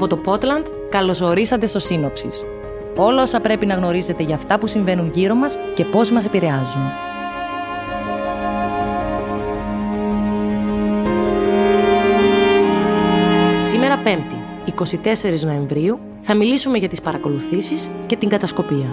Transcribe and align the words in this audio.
Από 0.00 0.08
το 0.08 0.16
Πότλαντ, 0.16 0.66
καλωσορίσατε 0.88 1.66
στο 1.66 1.78
Σύνοψης. 1.78 2.44
Όλα 2.96 3.22
όσα 3.22 3.40
πρέπει 3.40 3.66
να 3.66 3.74
γνωρίζετε 3.74 4.22
για 4.22 4.34
αυτά 4.34 4.58
που 4.58 4.66
συμβαίνουν 4.66 5.10
γύρω 5.14 5.34
μας 5.34 5.58
και 5.74 5.84
πώς 5.84 6.10
μας 6.10 6.24
επηρεάζουν. 6.24 6.82
Σήμερα 13.62 13.96
Πέμπτη, 13.96 14.36
24 14.64 15.44
Νοεμβρίου, 15.44 15.98
θα 16.20 16.34
μιλήσουμε 16.34 16.78
για 16.78 16.88
τις 16.88 17.00
παρακολουθήσεις 17.00 17.90
και 18.06 18.16
την 18.16 18.28
κατασκοπία. 18.28 18.92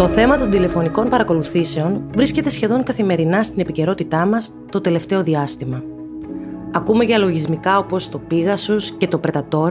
Το 0.00 0.08
θέμα 0.08 0.38
των 0.38 0.50
τηλεφωνικών 0.50 1.08
παρακολουθήσεων 1.08 2.02
βρίσκεται 2.14 2.50
σχεδόν 2.50 2.82
καθημερινά 2.82 3.42
στην 3.42 3.60
επικαιρότητά 3.60 4.26
μας 4.26 4.52
το 4.70 4.80
τελευταίο 4.80 5.22
διάστημα. 5.22 5.82
Ακούμε 6.72 7.04
για 7.04 7.18
λογισμικά 7.18 7.78
όπως 7.78 8.08
το 8.08 8.20
Pegasus 8.30 8.82
και 8.96 9.06
το 9.06 9.20
Predator, 9.26 9.70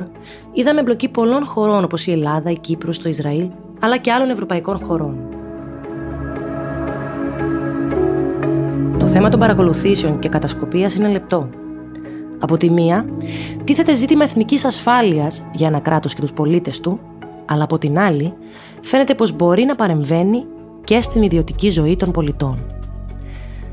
είδαμε 0.54 0.80
εμπλοκή 0.80 1.10
πολλών 1.10 1.46
χωρών 1.46 1.84
όπως 1.84 2.08
η 2.08 2.12
Ελλάδα, 2.12 2.52
η 2.52 2.58
Κύπρος, 2.58 3.00
το 3.00 3.10
Ισραήλ, 3.10 3.50
αλλά 3.80 3.98
και 3.98 4.12
άλλων 4.12 4.30
ευρωπαϊκών 4.30 4.80
χωρών. 4.84 5.18
Το 9.00 9.08
θέμα 9.08 9.30
των 9.30 9.40
παρακολουθήσεων 9.40 10.20
και 10.20 10.30
κατασκοπίας 10.30 10.96
είναι 10.96 11.08
λεπτό. 11.08 11.50
Από 12.40 12.58
τη 12.58 12.70
μία, 12.70 13.06
τίθεται 13.64 13.94
ζήτημα 13.94 14.24
εθνικής 14.24 14.66
ασφάλειας 14.66 15.44
για 15.54 15.68
ένα 15.68 15.80
κράτος 15.80 16.14
και 16.14 16.22
τους 16.22 16.34
πολίτες 16.34 16.80
του, 16.80 17.00
αλλά 17.50 17.64
από 17.64 17.78
την 17.78 18.00
άλλη 18.00 18.34
φαίνεται 18.82 19.16
πως 19.16 19.36
μπορεί 19.36 19.64
να 19.64 19.76
παρεμβαίνει 19.76 20.46
και 20.84 21.02
στην 21.02 21.22
ιδιωτική 21.22 21.70
ζωή 21.70 21.96
των 21.96 22.12
πολιτών. 22.12 22.58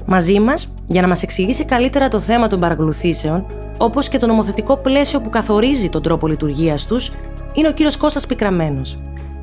Μαζί 0.07 0.41
μας, 0.41 0.75
για 0.87 1.01
να 1.01 1.09
μας 1.09 1.23
εξηγήσει 1.23 1.65
καλύτερα 1.65 2.09
το 2.09 2.21
θέμα 2.21 2.47
των 2.47 2.61
παρακολουθήσεων, 2.61 3.47
όπως 3.79 4.09
και 4.09 4.19
το 4.19 4.27
νομοθετικό 4.27 4.77
πλαίσιο 4.77 5.21
που 5.21 5.31
καθορίζει 5.31 5.89
τον 5.89 6.03
τρόπο 6.03 6.27
λειτουργίας 6.27 6.87
τους, 6.87 7.13
είναι 7.55 7.69
ο 7.69 7.73
κύριος 7.73 7.97
Κώστας 7.97 8.27
Πικραμένος, 8.27 8.99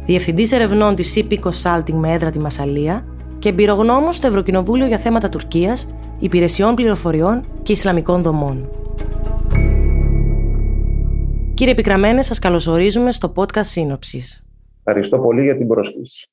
Διευθυντής 0.05 0.51
Ερευνών 0.51 0.95
της 0.95 1.13
CP 1.15 1.39
Consulting 1.39 1.93
με 1.93 2.11
έδρα 2.11 2.31
τη 2.31 2.39
Μασαλία 2.39 3.05
και 3.39 3.49
εμπειρογνώμος 3.49 4.15
στο 4.15 4.27
Ευρωκοινοβούλιο 4.27 4.85
για 4.85 4.97
θέματα 4.97 5.29
Τουρκίας, 5.29 5.87
υπηρεσιών 6.19 6.75
πληροφοριών 6.75 7.45
και 7.63 7.71
Ισλαμικών 7.71 8.21
δομών. 8.21 8.69
Κύριε 11.55 11.73
Πικραμένε, 11.73 12.21
σας 12.21 12.39
καλωσορίζουμε 12.39 13.11
στο 13.11 13.33
podcast 13.35 13.63
Σύνοψης. 13.63 14.45
Ευχαριστώ 14.77 15.19
πολύ 15.19 15.43
για 15.43 15.57
την 15.57 15.67
πρόσκληση. 15.67 16.29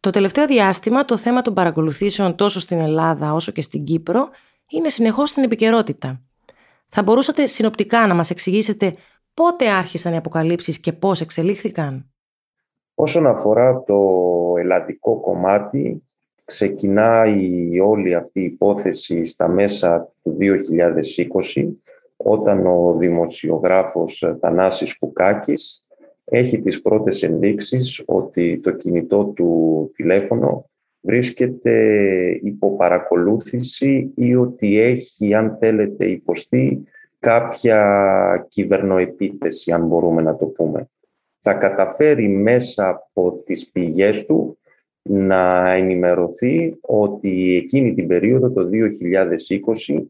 Το 0.00 0.10
τελευταίο 0.10 0.46
διάστημα 0.46 1.04
το 1.04 1.16
θέμα 1.16 1.42
των 1.42 1.54
παρακολουθήσεων 1.54 2.34
τόσο 2.34 2.60
στην 2.60 2.78
Ελλάδα 2.78 3.32
όσο 3.32 3.52
και 3.52 3.62
στην 3.62 3.84
Κύπρο 3.84 4.28
είναι 4.70 4.88
συνεχώς 4.88 5.30
στην 5.30 5.42
επικαιρότητα. 5.42 6.20
Θα 6.88 7.02
μπορούσατε 7.02 7.46
συνοπτικά 7.46 8.06
να 8.06 8.14
μας 8.14 8.30
εξηγήσετε 8.30 8.94
πότε 9.34 9.68
άρχισαν 9.70 10.12
οι 10.12 10.16
αποκαλύψεις 10.16 10.80
και 10.80 10.92
πώς 10.92 11.20
εξελίχθηκαν; 11.20 12.10
Όσον 12.94 13.26
αφορά 13.26 13.82
το 13.86 13.98
ελλαδικό 14.58 15.20
κομμάτι, 15.20 16.02
ξεκινάει 16.44 17.80
όλη 17.80 18.14
αυτή 18.14 18.40
η 18.40 18.44
υπόθεση 18.44 19.24
στα 19.24 19.48
μέσα 19.48 20.12
του 20.22 20.36
2020 21.54 21.66
όταν 22.24 22.66
ο 22.66 22.94
δημοσιογράφος 22.98 24.36
Θανάσης 24.40 24.98
Κουκάκης 24.98 25.84
έχει 26.24 26.60
τις 26.60 26.82
πρώτες 26.82 27.22
ενδείξεις 27.22 28.02
ότι 28.06 28.60
το 28.62 28.70
κινητό 28.70 29.24
του 29.24 29.90
τηλέφωνο 29.94 30.70
βρίσκεται 31.00 31.74
υπό 32.42 32.76
παρακολούθηση 32.76 34.12
ή 34.14 34.34
ότι 34.34 34.78
έχει, 34.80 35.34
αν 35.34 35.56
θέλετε, 35.60 36.06
υποστεί 36.06 36.84
κάποια 37.18 38.46
κυβερνοεπίθεση, 38.48 39.72
αν 39.72 39.86
μπορούμε 39.86 40.22
να 40.22 40.36
το 40.36 40.46
πούμε. 40.46 40.88
Θα 41.38 41.52
καταφέρει 41.52 42.28
μέσα 42.28 42.88
από 42.88 43.42
τις 43.44 43.70
πηγές 43.70 44.26
του 44.26 44.58
να 45.02 45.70
ενημερωθεί 45.70 46.76
ότι 46.80 47.56
εκείνη 47.56 47.94
την 47.94 48.06
περίοδο, 48.06 48.50
το 48.50 48.68
2020, 49.88 50.02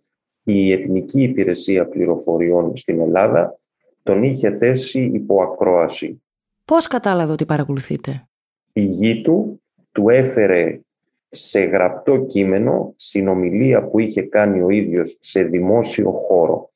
η 0.50 0.72
Εθνική 0.72 1.22
Υπηρεσία 1.22 1.86
Πληροφοριών 1.86 2.76
στην 2.76 3.00
Ελλάδα 3.00 3.58
τον 4.02 4.22
είχε 4.22 4.56
θέσει 4.56 5.10
υπό 5.14 5.42
ακρόαση. 5.42 6.22
Πώς 6.64 6.86
κατάλαβε 6.86 7.32
ότι 7.32 7.44
παρακολουθείτε; 7.44 8.28
Η 8.72 8.80
γη 8.80 9.22
του 9.22 9.62
του 9.92 10.08
έφερε 10.08 10.80
σε 11.28 11.60
γραπτό 11.60 12.18
κείμενο 12.18 12.92
συνομιλία 12.96 13.82
που 13.82 13.98
είχε 13.98 14.22
κάνει 14.22 14.62
ο 14.62 14.68
ίδιος 14.68 15.16
σε 15.20 15.42
δημόσιο 15.42 16.10
χώρο. 16.10 16.70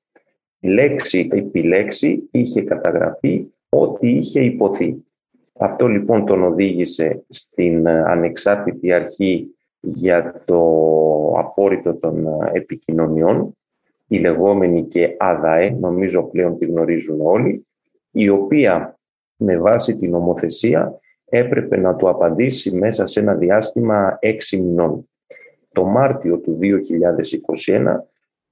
Λέξη 0.60 1.28
επί 1.32 1.62
λέξη 1.62 2.28
είχε 2.30 2.62
καταγραφεί 2.62 3.46
ό,τι 3.68 4.08
είχε 4.08 4.40
υποθεί. 4.40 5.04
Αυτό 5.58 5.86
λοιπόν 5.86 6.24
τον 6.24 6.42
οδήγησε 6.42 7.24
στην 7.28 7.88
ανεξάρτητη 7.88 8.92
αρχή 8.92 9.54
για 9.80 10.42
το 10.44 10.58
απόρριτο 11.36 11.94
των 11.94 12.26
επικοινωνιών 12.52 13.56
η 14.06 14.18
λεγόμενη 14.18 14.84
και 14.84 15.16
ΑΔΑΕ, 15.18 15.70
νομίζω 15.70 16.22
πλέον 16.22 16.58
τη 16.58 16.64
γνωρίζουν 16.64 17.20
όλοι, 17.20 17.66
η 18.10 18.28
οποία 18.28 18.98
με 19.36 19.58
βάση 19.58 19.96
την 19.96 20.10
νομοθεσία 20.10 20.98
έπρεπε 21.24 21.76
να 21.76 21.94
του 21.94 22.08
απαντήσει 22.08 22.76
μέσα 22.76 23.06
σε 23.06 23.20
ένα 23.20 23.34
διάστημα 23.34 24.16
έξι 24.20 24.60
μηνών. 24.60 25.08
Το 25.72 25.84
Μάρτιο 25.84 26.38
του 26.38 26.58
2021 27.66 27.96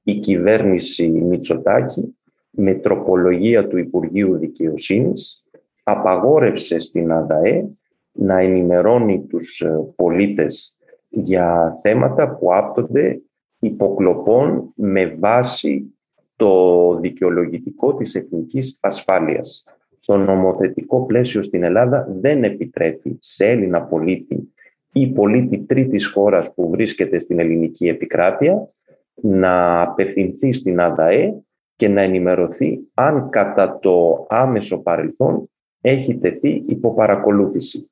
η 0.03 0.15
κυβέρνηση 0.15 1.09
Μητσοτάκη 1.09 2.17
με 2.51 2.75
τροπολογία 2.75 3.69
του 3.69 3.79
Υπουργείου 3.79 4.37
Δικαιοσύνης 4.37 5.43
απαγόρευσε 5.83 6.79
στην 6.79 7.13
ΑΔΑΕ 7.13 7.69
να 8.13 8.39
ενημερώνει 8.39 9.27
τους 9.27 9.65
πολίτες 9.97 10.77
για 11.09 11.73
θέματα 11.83 12.37
που 12.37 12.55
άπτονται 12.55 13.23
υποκλοπών 13.63 14.73
με 14.75 15.07
βάση 15.07 15.95
το 16.37 16.95
δικαιολογητικό 17.01 17.95
της 17.95 18.15
εθνικής 18.15 18.79
ασφάλειας. 18.83 19.65
Το 20.01 20.17
νομοθετικό 20.17 21.07
πλαίσιο 21.07 21.43
στην 21.43 21.63
Ελλάδα 21.63 22.07
δεν 22.21 22.45
επιτρέπει 22.45 23.17
σε 23.21 23.47
Έλληνα 23.47 23.83
πολίτη 23.83 24.53
ή 24.93 25.07
πολίτη 25.07 25.59
τρίτης 25.59 26.07
χώρας 26.07 26.55
που 26.55 26.71
βρίσκεται 26.71 27.19
στην 27.19 27.39
ελληνική 27.39 27.89
επικράτεια 27.89 28.69
να 29.15 29.83
απευθυνθεί 29.83 30.53
στην 30.53 30.81
ΑΔΑΕ 30.81 31.43
και 31.77 31.89
να 31.89 32.01
ενημερωθεί 32.01 32.79
αν 32.95 33.29
κατά 33.29 33.79
το 33.79 34.27
άμεσο 34.29 34.83
παρελθόν 34.83 35.51
έχει 35.81 36.19
τεθεί 36.19 36.65
υποπαρακολούθηση. 36.67 37.91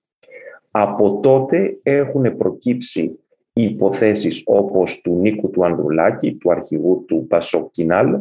Από 0.71 1.21
τότε 1.23 1.79
έχουν 1.83 2.37
προκύψει 2.37 3.19
υποθέσεις 3.63 4.43
όπως 4.47 5.01
του 5.01 5.19
Νίκου 5.21 5.51
του 5.51 5.65
Ανδρουλάκη, 5.65 6.35
του 6.35 6.51
αρχηγού 6.51 7.05
του 7.09 7.27
Πασοκινάλ, 7.29 8.19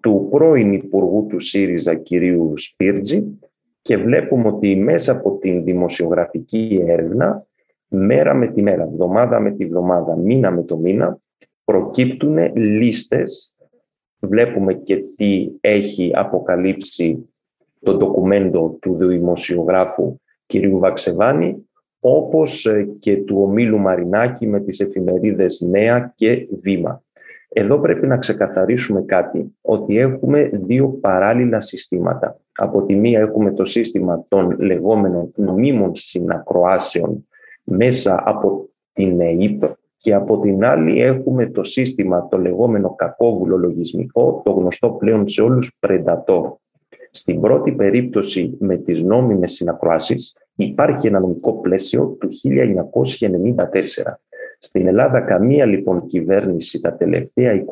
του 0.00 0.28
πρώην 0.30 0.72
Υπουργού 0.72 1.26
του 1.28 1.40
ΣΥΡΙΖΑ 1.40 1.94
κυρίου 1.94 2.52
Σπίρτζη 2.56 3.38
και 3.82 3.96
βλέπουμε 3.96 4.48
ότι 4.48 4.76
μέσα 4.76 5.12
από 5.12 5.38
την 5.38 5.64
δημοσιογραφική 5.64 6.84
έρευνα 6.86 7.46
μέρα 7.88 8.34
με 8.34 8.46
τη 8.46 8.62
μέρα, 8.62 8.82
εβδομάδα 8.82 9.40
με 9.40 9.50
τη 9.50 9.64
εβδομάδα, 9.64 10.16
μήνα 10.16 10.50
με 10.50 10.62
το 10.62 10.76
μήνα 10.76 11.18
προκύπτουν 11.64 12.56
λίστες. 12.56 13.54
Βλέπουμε 14.18 14.74
και 14.74 15.04
τι 15.16 15.48
έχει 15.60 16.10
αποκαλύψει 16.14 17.28
το 17.80 17.96
ντοκουμέντο 17.96 18.78
του 18.80 18.96
δημοσιογράφου 18.96 20.16
κυρίου 20.46 20.78
Βαξεβάνη 20.78 21.69
όπως 22.00 22.66
ε, 22.66 22.88
και 22.98 23.16
του 23.16 23.42
ομίλου 23.42 23.78
Μαρινάκη 23.78 24.46
με 24.46 24.60
τις 24.60 24.80
εφημερίδες 24.80 25.60
Νέα 25.60 26.12
και 26.16 26.48
Βήμα. 26.62 27.02
Εδώ 27.52 27.78
πρέπει 27.78 28.06
να 28.06 28.16
ξεκαθαρίσουμε 28.16 29.02
κάτι, 29.02 29.56
ότι 29.60 29.98
έχουμε 29.98 30.50
δύο 30.52 30.88
παράλληλα 30.88 31.60
συστήματα. 31.60 32.40
Από 32.52 32.82
τη 32.82 32.94
μία 32.94 33.20
έχουμε 33.20 33.52
το 33.52 33.64
σύστημα 33.64 34.24
των 34.28 34.56
λεγόμενων 34.58 35.32
νομίμων 35.36 35.90
συνακροάσεων 35.94 37.28
μέσα 37.64 38.22
από 38.24 38.68
την 38.92 39.20
ΕΕΠ 39.20 39.62
και 39.96 40.14
από 40.14 40.40
την 40.40 40.64
άλλη 40.64 41.02
έχουμε 41.02 41.46
το 41.46 41.62
σύστημα 41.62 42.28
το 42.28 42.38
λεγόμενο 42.38 42.94
κακόβουλο 42.94 43.56
λογισμικό, 43.56 44.42
το 44.44 44.50
γνωστό 44.50 44.90
πλέον 44.90 45.28
σε 45.28 45.42
όλους 45.42 45.70
Predator. 45.86 46.42
Στην 47.10 47.40
πρώτη 47.40 47.72
περίπτωση 47.72 48.56
με 48.58 48.76
τις 48.76 49.02
νόμιμες 49.02 49.52
συνακροάσεις 49.52 50.36
υπάρχει 50.54 51.06
ένα 51.06 51.20
νομικό 51.20 51.60
πλαίσιο 51.60 52.16
του 52.20 52.28
1994. 52.44 54.14
Στην 54.58 54.86
Ελλάδα 54.86 55.20
καμία 55.20 55.64
λοιπόν 55.64 56.06
κυβέρνηση 56.06 56.80
τα 56.80 56.94
τελευταία 56.96 57.64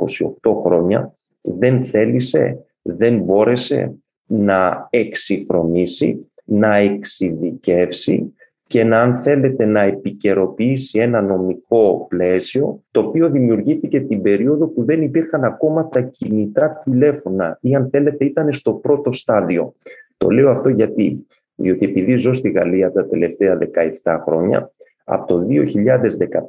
28 0.42 0.52
χρόνια 0.64 1.14
δεν 1.40 1.84
θέλησε, 1.84 2.64
δεν 2.82 3.18
μπόρεσε 3.18 3.94
να 4.26 4.86
εξυπρονήσει, 4.90 6.30
να 6.44 6.76
εξειδικεύσει 6.76 8.32
και 8.68 8.84
να 8.84 9.00
αν 9.00 9.22
θέλετε 9.22 9.64
να 9.64 9.80
επικαιροποιήσει 9.80 10.98
ένα 10.98 11.20
νομικό 11.20 12.06
πλαίσιο 12.08 12.82
το 12.90 13.00
οποίο 13.00 13.30
δημιουργήθηκε 13.30 14.00
την 14.00 14.22
περίοδο 14.22 14.66
που 14.66 14.84
δεν 14.84 15.02
υπήρχαν 15.02 15.44
ακόμα 15.44 15.88
τα 15.88 16.00
κινητά 16.00 16.80
τηλέφωνα 16.84 17.58
ή 17.60 17.74
αν 17.74 17.88
θέλετε 17.90 18.24
ήταν 18.24 18.52
στο 18.52 18.72
πρώτο 18.72 19.12
στάδιο. 19.12 19.74
Το 20.16 20.30
λέω 20.30 20.50
αυτό 20.50 20.68
γιατί, 20.68 21.26
διότι 21.54 21.84
επειδή 21.84 22.16
ζω 22.16 22.32
στη 22.32 22.50
Γαλλία 22.50 22.92
τα 22.92 23.06
τελευταία 23.06 23.58
17 24.02 24.18
χρόνια, 24.24 24.70
από 25.04 25.26
το 25.26 25.46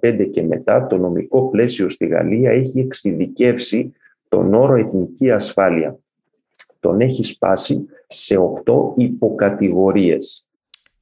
2015 0.01 0.29
και 0.31 0.43
μετά 0.43 0.87
το 0.87 0.97
νομικό 0.97 1.49
πλαίσιο 1.49 1.89
στη 1.89 2.05
Γαλλία 2.05 2.51
έχει 2.51 2.79
εξειδικεύσει 2.79 3.93
τον 4.29 4.53
όρο 4.53 4.75
εθνική 4.75 5.31
ασφάλεια. 5.31 5.97
Τον 6.79 7.01
έχει 7.01 7.23
σπάσει 7.23 7.85
σε 8.07 8.37
οκτώ 8.37 8.93
υποκατηγορίες. 8.97 10.48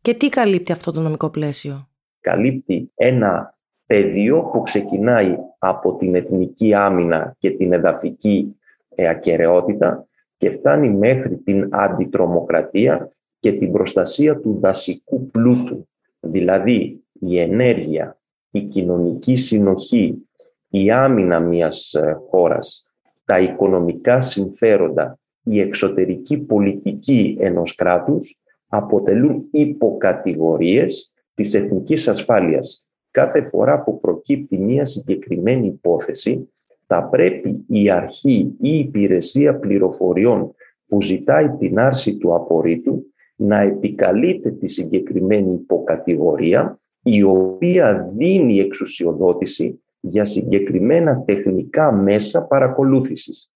Και 0.01 0.13
τι 0.13 0.29
καλύπτει 0.29 0.71
αυτό 0.71 0.91
το 0.91 1.01
νομικό 1.01 1.29
πλαίσιο; 1.29 1.89
Καλύπτει 2.19 2.91
ένα 2.95 3.57
πεδίο 3.85 4.41
που 4.41 4.61
ξεκινάει 4.61 5.35
από 5.57 5.95
την 5.95 6.15
εθνική 6.15 6.73
άμυνα 6.73 7.35
και 7.37 7.51
την 7.51 7.73
εδαφική 7.73 8.55
ε, 8.95 9.07
ακαιρεότητα 9.07 10.07
και 10.37 10.49
φτάνει 10.49 10.89
μέχρι 10.89 11.37
την 11.37 11.67
αντιτρομοκρατία 11.71 13.11
και 13.39 13.51
την 13.51 13.71
προστασία 13.71 14.39
του 14.39 14.59
δασικού 14.61 15.29
πλούτου. 15.31 15.87
Δηλαδή 16.19 17.03
η 17.19 17.39
ενέργεια, 17.39 18.19
η 18.51 18.61
κοινωνική 18.61 19.35
συνοχή, 19.35 20.27
η 20.69 20.91
άμυνα 20.91 21.39
μιας 21.39 21.93
ε, 21.93 22.17
χώρας, 22.29 22.91
τα 23.25 23.39
οικονομικά 23.39 24.21
συμφέροντα, 24.21 25.19
η 25.43 25.59
εξωτερική 25.59 26.37
πολιτική 26.37 27.37
ενός 27.39 27.75
κράτους 27.75 28.41
αποτελούν 28.77 29.47
υποκατηγορίες 29.51 31.11
της 31.33 31.53
εθνικής 31.53 32.07
ασφάλειας. 32.07 32.87
Κάθε 33.11 33.41
φορά 33.41 33.83
που 33.83 33.99
προκύπτει 33.99 34.57
μια 34.57 34.85
συγκεκριμένη 34.85 35.67
υπόθεση, 35.67 36.49
θα 36.85 37.03
πρέπει 37.03 37.65
η 37.67 37.89
αρχή 37.89 38.55
ή 38.61 38.69
η 38.69 38.79
υπηρεσία 38.79 39.59
πληροφοριών 39.59 40.55
που 40.87 41.01
ζητάει 41.01 41.49
την 41.49 41.79
άρση 41.79 42.17
του 42.17 42.35
απορρίτου 42.35 43.05
να 43.35 43.59
επικαλείται 43.59 44.51
τη 44.51 44.67
συγκεκριμένη 44.67 45.53
υποκατηγορία 45.53 46.79
η 47.03 47.23
οποία 47.23 48.11
δίνει 48.15 48.59
εξουσιοδότηση 48.59 49.81
για 49.99 50.25
συγκεκριμένα 50.25 51.23
τεχνικά 51.25 51.91
μέσα 51.91 52.43
παρακολούθησης. 52.43 53.51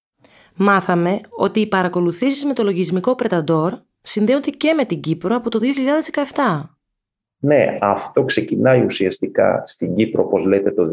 Μάθαμε 0.55 1.19
ότι 1.29 1.59
οι 1.59 1.67
παρακολουθήσεις 1.67 2.45
με 2.45 2.53
το 2.53 2.63
λογισμικό 2.63 3.15
Πρεταντόρ 3.15 3.73
συνδέονται 4.01 4.49
και 4.49 4.73
με 4.73 4.85
την 4.85 4.99
Κύπρο 4.99 5.35
από 5.35 5.49
το 5.49 5.59
2017. 5.59 6.69
Ναι, 7.43 7.77
αυτό 7.81 8.23
ξεκινάει 8.23 8.83
ουσιαστικά 8.83 9.61
στην 9.65 9.95
Κύπρο, 9.95 10.23
όπως 10.23 10.45
λέτε, 10.45 10.71
το 10.71 10.89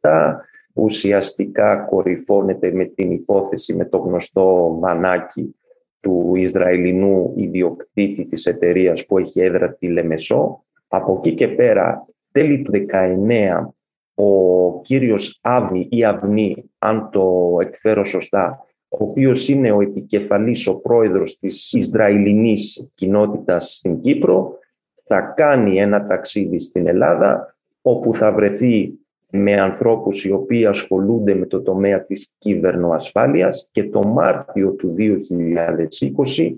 2017. 0.00 0.36
Ουσιαστικά 0.72 1.76
κορυφώνεται 1.76 2.72
με 2.72 2.84
την 2.84 3.10
υπόθεση 3.10 3.74
με 3.74 3.84
το 3.84 3.98
γνωστό 3.98 4.76
βανάκι 4.80 5.56
του 6.00 6.32
Ισραηλινού 6.34 7.32
ιδιοκτήτη 7.36 8.24
της 8.24 8.46
εταιρείας 8.46 9.06
που 9.06 9.18
έχει 9.18 9.40
έδρα 9.40 9.72
τη 9.72 9.86
Λεμεσό. 9.86 10.64
Από 10.88 11.16
εκεί 11.18 11.34
και 11.34 11.48
πέρα, 11.48 12.06
τέλη 12.32 12.62
του 12.62 12.70
19, 12.72 13.74
ο 14.14 14.80
κύριος 14.80 15.38
Άβη 15.42 15.88
ή 15.90 16.04
Αυνή, 16.04 16.70
αν 16.78 17.10
το 17.12 17.56
εκφέρω 17.60 18.04
σωστά, 18.04 18.66
ο 18.98 19.04
οποίος 19.04 19.48
είναι 19.48 19.72
ο 19.72 19.80
επικεφαλής, 19.80 20.66
ο 20.66 20.80
πρόεδρος 20.80 21.38
της 21.38 21.72
Ισραηλινής 21.72 22.92
κοινότητας 22.94 23.76
στην 23.76 24.00
Κύπρο, 24.00 24.58
θα 25.04 25.20
κάνει 25.20 25.78
ένα 25.78 26.06
ταξίδι 26.06 26.58
στην 26.58 26.86
Ελλάδα, 26.86 27.56
όπου 27.82 28.14
θα 28.14 28.32
βρεθεί 28.32 28.92
με 29.30 29.60
ανθρώπους 29.60 30.24
οι 30.24 30.30
οποίοι 30.30 30.66
ασχολούνται 30.66 31.34
με 31.34 31.46
το 31.46 31.62
τομέα 31.62 32.04
της 32.04 32.34
κυβερνοασφάλειας 32.38 33.68
και 33.72 33.84
το 33.84 34.02
Μάρτιο 34.02 34.70
του 34.70 34.94
2020 34.94 36.54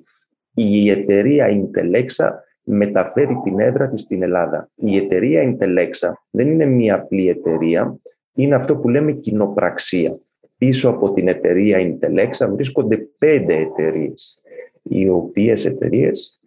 η 0.54 0.90
εταιρεία 0.90 1.46
Intelexa 1.48 2.30
μεταφέρει 2.62 3.40
την 3.44 3.60
έδρα 3.60 3.88
της 3.88 4.02
στην 4.02 4.22
Ελλάδα. 4.22 4.70
Η 4.74 4.96
εταιρεία 4.96 5.42
Intelexa 5.42 6.12
δεν 6.30 6.48
είναι 6.48 6.64
μία 6.64 6.94
απλή 6.94 7.28
εταιρεία, 7.28 7.98
είναι 8.34 8.54
αυτό 8.54 8.76
που 8.76 8.88
λέμε 8.88 9.12
κοινοπραξία. 9.12 10.18
Πίσω 10.58 10.90
από 10.90 11.12
την 11.12 11.28
εταιρεία 11.28 11.78
Intelexa 11.78 12.48
βρίσκονται 12.50 13.08
πέντε 13.18 13.54
εταιρείες, 13.54 14.42
οι 14.82 15.08
οποίες 15.08 15.64
εταιρείες 15.64 16.40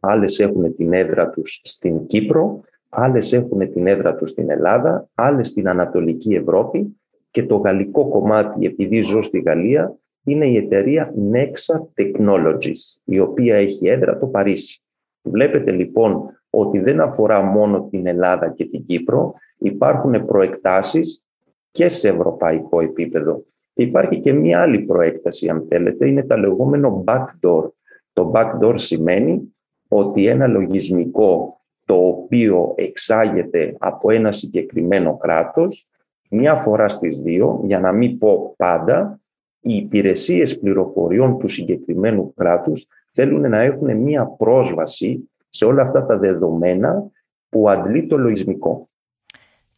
άλλες 0.00 0.40
έχουν 0.40 0.76
την 0.76 0.92
έδρα 0.92 1.30
τους 1.30 1.60
στην 1.64 2.06
Κύπρο, 2.06 2.60
άλλες 2.88 3.32
έχουν 3.32 3.72
την 3.72 3.86
έδρα 3.86 4.14
τους 4.14 4.30
στην 4.30 4.50
Ελλάδα, 4.50 5.08
άλλες 5.14 5.48
στην 5.48 5.68
Ανατολική 5.68 6.34
Ευρώπη 6.34 6.96
και 7.30 7.42
το 7.42 7.56
γαλλικό 7.56 8.08
κομμάτι, 8.08 8.66
επειδή 8.66 9.00
ζω 9.00 9.22
στη 9.22 9.40
Γαλλία, 9.40 9.96
είναι 10.24 10.46
η 10.46 10.56
εταιρεία 10.56 11.14
Nexa 11.32 12.02
Technologies, 12.02 13.00
η 13.04 13.18
οποία 13.18 13.56
έχει 13.56 13.88
έδρα 13.88 14.18
το 14.18 14.26
Παρίσι. 14.26 14.82
Βλέπετε 15.22 15.70
λοιπόν 15.70 16.40
ότι 16.50 16.78
δεν 16.78 17.00
αφορά 17.00 17.42
μόνο 17.42 17.88
την 17.90 18.06
Ελλάδα 18.06 18.50
και 18.50 18.64
την 18.64 18.86
Κύπρο, 18.86 19.34
υπάρχουν 19.58 20.26
προεκτάσεις 20.26 21.24
και 21.70 21.88
σε 21.88 22.08
ευρωπαϊκό 22.08 22.80
επίπεδο. 22.80 23.44
Υπάρχει 23.74 24.20
και 24.20 24.32
μία 24.32 24.60
άλλη 24.60 24.78
προέκταση, 24.78 25.48
αν 25.48 25.66
θέλετε, 25.68 26.08
είναι 26.08 26.22
τα 26.22 26.36
λεγόμενο 26.36 27.04
backdoor. 27.06 27.68
Το 28.12 28.32
backdoor 28.34 28.74
σημαίνει 28.76 29.54
ότι 29.88 30.26
ένα 30.26 30.46
λογισμικό 30.46 31.60
το 31.84 31.94
οποίο 31.94 32.72
εξάγεται 32.76 33.76
από 33.78 34.10
ένα 34.10 34.32
συγκεκριμένο 34.32 35.16
κράτος, 35.16 35.86
μια 36.30 36.54
φορά 36.54 36.88
στις 36.88 37.20
δύο, 37.20 37.60
για 37.64 37.80
να 37.80 37.92
μην 37.92 38.18
πω 38.18 38.54
πάντα, 38.56 39.20
οι 39.60 39.76
υπηρεσίες 39.76 40.58
πληροφοριών 40.58 41.38
του 41.38 41.48
συγκεκριμένου 41.48 42.34
κράτους 42.36 42.86
θέλουν 43.12 43.50
να 43.50 43.60
έχουν 43.60 43.96
μία 43.96 44.26
πρόσβαση 44.26 45.30
σε 45.48 45.64
όλα 45.64 45.82
αυτά 45.82 46.06
τα 46.06 46.18
δεδομένα 46.18 47.10
που 47.48 47.70
αντλεί 47.70 48.06
το 48.06 48.16
λογισμικό. 48.16 48.88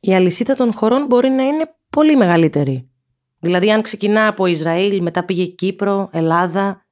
Η 0.00 0.14
αλυσίδα 0.14 0.54
των 0.54 0.72
χωρών 0.72 1.06
μπορεί 1.06 1.28
να 1.28 1.42
είναι 1.42 1.74
πολύ 1.90 2.16
μεγαλύτερη. 2.16 2.88
Δηλαδή 3.44 3.70
αν 3.70 3.82
ξεκινά 3.82 4.26
από 4.26 4.46
Ισραήλ, 4.46 5.02
μετά 5.02 5.24
πήγε 5.24 5.44
Κύπρο, 5.44 6.08
Ελλάδα, 6.12 6.84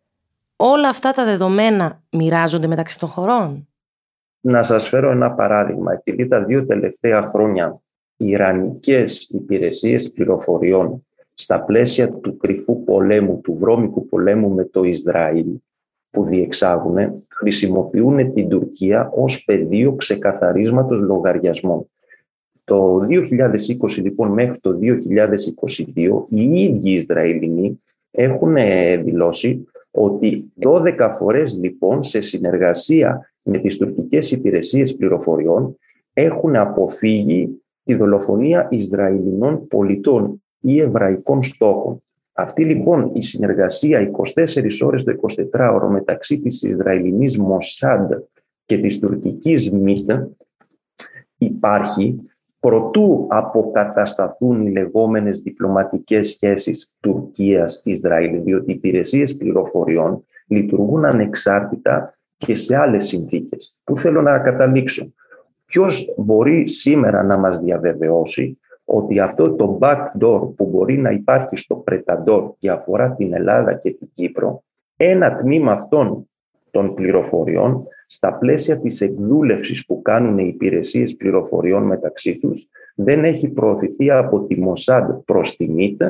όλα 0.56 0.88
αυτά 0.88 1.12
τα 1.12 1.24
δεδομένα 1.24 2.02
μοιράζονται 2.10 2.66
μεταξύ 2.66 2.98
των 2.98 3.08
χωρών. 3.08 3.68
Να 4.40 4.62
σας 4.62 4.88
φέρω 4.88 5.10
ένα 5.10 5.30
παράδειγμα. 5.30 5.92
Επειδή 5.92 6.28
τα 6.28 6.44
δύο 6.44 6.66
τελευταία 6.66 7.22
χρόνια 7.22 7.80
οι 8.16 8.26
Ιρανικές 8.26 9.28
υπηρεσίες 9.30 10.12
πληροφοριών 10.12 11.06
στα 11.34 11.60
πλαίσια 11.60 12.12
του 12.12 12.36
κρυφού 12.36 12.84
πολέμου, 12.84 13.40
του 13.40 13.56
βρώμικου 13.60 14.08
πολέμου 14.08 14.50
με 14.50 14.64
το 14.64 14.82
Ισραήλ 14.82 15.46
που 16.10 16.24
διεξάγουν, 16.24 17.24
χρησιμοποιούν 17.28 18.32
την 18.32 18.48
Τουρκία 18.48 19.10
ως 19.14 19.44
πεδίο 19.44 19.94
ξεκαθαρίσματος 19.94 21.00
λογαριασμών. 21.00 21.86
Το 22.64 23.06
2020 23.08 24.02
λοιπόν 24.02 24.30
μέχρι 24.30 24.58
το 24.60 24.78
2022 24.82 26.24
οι 26.28 26.62
ίδιοι 26.62 26.90
Ισραηλινοί 26.90 27.82
έχουν 28.10 28.54
δηλώσει 29.04 29.66
ότι 29.90 30.52
12 30.62 31.14
φορές 31.18 31.58
λοιπόν 31.60 32.02
σε 32.02 32.20
συνεργασία 32.20 33.32
με 33.42 33.58
τις 33.58 33.76
τουρκικές 33.76 34.30
υπηρεσίες 34.30 34.96
πληροφοριών 34.96 35.76
έχουν 36.12 36.56
αποφύγει 36.56 37.62
τη 37.84 37.94
δολοφονία 37.94 38.68
Ισραηλινών 38.70 39.66
πολιτών 39.66 40.42
ή 40.60 40.80
εβραϊκών 40.80 41.42
στόχων. 41.42 42.02
Αυτή 42.32 42.64
λοιπόν 42.64 43.10
η 43.14 43.22
συνεργασία 43.22 44.10
24 44.34 44.68
ώρες 44.84 45.04
το 45.04 45.12
24ωρο 45.52 45.88
μεταξύ 45.90 46.40
της 46.40 46.62
Ισραηλινής 46.62 47.38
Μοσάντ 47.38 48.12
και 48.64 48.78
της 48.78 48.98
τουρκικής 48.98 49.70
ΜΙΤ 49.70 50.10
υπάρχει 51.36 52.31
προτού 52.62 53.26
αποκατασταθούν 53.30 54.66
οι 54.66 54.70
λεγόμενες 54.70 55.40
διπλωματικές 55.40 56.28
σχέσεις 56.28 56.92
Τουρκίας-Ισραήλ, 57.00 58.42
διότι 58.42 58.70
οι 58.70 58.74
υπηρεσίες 58.74 59.36
πληροφοριών 59.36 60.24
λειτουργούν 60.46 61.04
ανεξάρτητα 61.04 62.18
και 62.36 62.54
σε 62.54 62.76
άλλες 62.76 63.06
συνθήκες. 63.06 63.76
Πού 63.84 63.98
θέλω 63.98 64.22
να 64.22 64.38
καταλήξω. 64.38 65.12
Ποιος 65.66 66.14
μπορεί 66.16 66.68
σήμερα 66.68 67.22
να 67.22 67.36
μας 67.36 67.58
διαβεβαιώσει 67.58 68.58
ότι 68.84 69.20
αυτό 69.20 69.52
το 69.52 69.78
backdoor 69.80 70.54
που 70.56 70.66
μπορεί 70.66 70.98
να 70.98 71.10
υπάρχει 71.10 71.56
στο 71.56 71.74
Πρεταντόρ 71.74 72.52
και 72.58 72.70
αφορά 72.70 73.14
την 73.14 73.34
Ελλάδα 73.34 73.74
και 73.74 73.90
την 73.90 74.08
Κύπρο, 74.14 74.62
ένα 74.96 75.36
τμήμα 75.36 75.72
αυτών 75.72 76.28
των 76.70 76.94
πληροφοριών 76.94 77.86
στα 78.12 78.32
πλαίσια 78.32 78.80
της 78.80 79.00
εκδούλευσης 79.00 79.86
που 79.86 80.02
κάνουν 80.02 80.38
οι 80.38 80.48
υπηρεσίες 80.54 81.16
πληροφοριών 81.16 81.82
μεταξύ 81.82 82.38
τους 82.38 82.68
δεν 82.94 83.24
έχει 83.24 83.48
προωθηθεί 83.48 84.10
από 84.10 84.40
τη 84.46 84.60
Μοσάντ 84.60 85.10
προς 85.24 85.56
τη 85.56 85.68
ΜΙΤ 85.68 86.02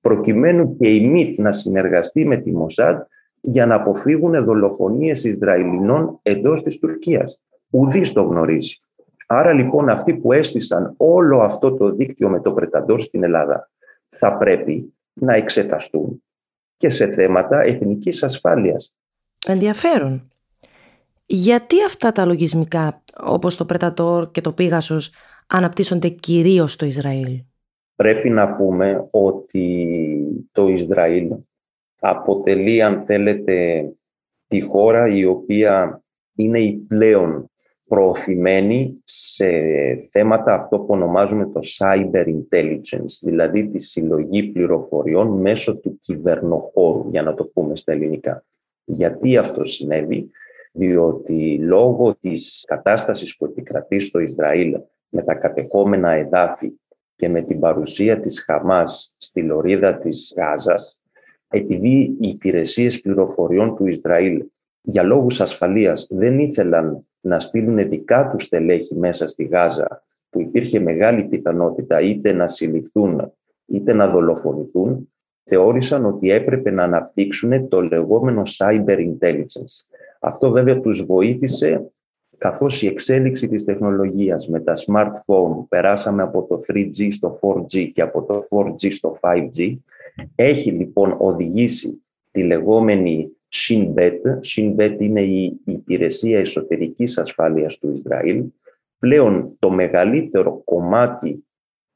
προκειμένου 0.00 0.76
και 0.76 0.88
η 0.88 1.08
ΜΙΤ 1.08 1.38
να 1.38 1.52
συνεργαστεί 1.52 2.26
με 2.26 2.36
τη 2.36 2.52
Μοσάντ 2.52 3.00
για 3.40 3.66
να 3.66 3.74
αποφύγουν 3.74 4.44
δολοφονίες 4.44 5.24
Ισραηλινών 5.24 6.18
εντός 6.22 6.62
της 6.62 6.78
Τουρκίας. 6.78 7.40
Ουδής 7.70 8.12
το 8.12 8.22
γνωρίζει. 8.22 8.80
Άρα 9.26 9.52
λοιπόν 9.52 9.88
αυτοί 9.88 10.14
που 10.14 10.32
έστησαν 10.32 10.94
όλο 10.96 11.40
αυτό 11.40 11.74
το 11.74 11.90
δίκτυο 11.90 12.28
με 12.28 12.40
το 12.40 12.52
Πρεταντόρ 12.52 13.00
στην 13.00 13.22
Ελλάδα 13.22 13.70
θα 14.08 14.36
πρέπει 14.36 14.94
να 15.12 15.34
εξεταστούν 15.34 16.22
και 16.76 16.88
σε 16.88 17.12
θέματα 17.12 17.60
εθνικής 17.60 18.22
ασφάλειας. 18.22 18.94
Ενδιαφέρον. 19.46 20.30
Γιατί 21.26 21.84
αυτά 21.84 22.12
τα 22.12 22.24
λογισμικά 22.24 23.02
όπως 23.24 23.56
το 23.56 23.64
Πρετατόρ 23.64 24.30
και 24.30 24.40
το 24.40 24.52
Πίγασος 24.52 25.12
αναπτύσσονται 25.46 26.08
κυρίως 26.08 26.72
στο 26.72 26.86
Ισραήλ; 26.86 27.42
Πρέπει 27.96 28.30
να 28.30 28.56
πούμε 28.56 29.08
ότι 29.10 29.88
το 30.52 30.68
Ισραήλ 30.68 31.32
αποτελεί 32.00 32.82
αν 32.82 33.04
θέλετε 33.06 33.84
τη 34.48 34.60
χώρα 34.60 35.08
η 35.08 35.24
οποία 35.24 36.02
είναι 36.36 36.58
η 36.60 36.72
πλέον 36.72 37.50
προωθημένη 37.88 39.02
σε 39.04 39.46
θέματα 40.10 40.54
αυτό 40.54 40.78
που 40.78 40.86
ονομάζουμε 40.88 41.46
το 41.46 41.60
cyber 41.78 42.26
intelligence, 42.26 43.18
δηλαδή 43.22 43.68
τη 43.68 43.78
συλλογή 43.78 44.42
πληροφοριών 44.42 45.40
μέσω 45.40 45.76
του 45.76 45.98
κυβερνοχώρου, 46.00 47.08
για 47.10 47.22
να 47.22 47.34
το 47.34 47.44
πούμε 47.44 47.76
στα 47.76 47.92
ελληνικά. 47.92 48.44
Γιατί 48.84 49.36
αυτό 49.36 49.64
συνέβη, 49.64 50.30
διότι 50.76 51.58
λόγω 51.58 52.14
της 52.14 52.64
κατάστασης 52.66 53.36
που 53.36 53.44
επικρατεί 53.44 53.98
στο 53.98 54.18
Ισραήλ 54.18 54.80
με 55.08 55.22
τα 55.22 55.34
κατεχόμενα 55.34 56.10
εδάφη 56.10 56.72
και 57.16 57.28
με 57.28 57.42
την 57.42 57.60
παρουσία 57.60 58.20
της 58.20 58.44
Χαμάς 58.44 59.16
στη 59.18 59.42
λωρίδα 59.42 59.94
της 59.94 60.34
Γάζας, 60.36 60.98
επειδή 61.48 62.16
οι 62.20 62.28
υπηρεσίες 62.28 63.00
πληροφοριών 63.00 63.76
του 63.76 63.86
Ισραήλ 63.86 64.44
για 64.82 65.02
λόγους 65.02 65.40
ασφαλείας 65.40 66.06
δεν 66.10 66.38
ήθελαν 66.38 67.06
να 67.20 67.40
στείλουν 67.40 67.88
δικά 67.88 68.28
τους 68.30 68.44
στελέχη 68.44 68.94
μέσα 68.94 69.28
στη 69.28 69.44
Γάζα, 69.44 70.04
που 70.30 70.40
υπήρχε 70.40 70.80
μεγάλη 70.80 71.24
πιθανότητα 71.24 72.00
είτε 72.00 72.32
να 72.32 72.48
συλληφθούν 72.48 73.32
είτε 73.66 73.92
να 73.92 74.08
δολοφονηθούν, 74.08 75.12
θεώρησαν 75.44 76.04
ότι 76.04 76.30
έπρεπε 76.30 76.70
να 76.70 76.82
αναπτύξουν 76.82 77.68
το 77.68 77.82
λεγόμενο 77.82 78.42
cyber 78.58 78.98
intelligence. 78.98 79.95
Αυτό 80.20 80.50
βέβαια 80.50 80.80
τους 80.80 81.04
βοήθησε 81.04 81.90
καθώς 82.38 82.82
η 82.82 82.86
εξέλιξη 82.86 83.48
της 83.48 83.64
τεχνολογίας 83.64 84.48
με 84.48 84.60
τα 84.60 84.72
smartphone 84.86 85.64
περάσαμε 85.68 86.22
από 86.22 86.42
το 86.42 86.60
3G 86.68 87.08
στο 87.12 87.38
4G 87.42 87.90
και 87.92 88.02
από 88.02 88.22
το 88.22 88.42
4G 88.50 88.92
στο 88.92 89.18
5G, 89.20 89.76
έχει 90.34 90.70
λοιπόν 90.70 91.16
οδηγήσει 91.18 92.02
τη 92.30 92.42
λεγόμενη 92.42 93.30
Shinbet. 93.54 94.20
Shinbet 94.54 94.96
είναι 94.98 95.20
η 95.20 95.60
υπηρεσία 95.64 96.38
εσωτερικής 96.38 97.18
ασφάλειας 97.18 97.78
του 97.78 97.92
Ισραήλ. 97.92 98.44
Πλέον 98.98 99.56
το 99.58 99.70
μεγαλύτερο 99.70 100.62
κομμάτι 100.64 101.44